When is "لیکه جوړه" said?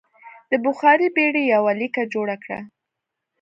1.81-2.35